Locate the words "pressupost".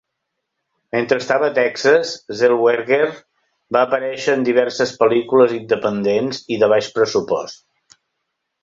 6.99-7.99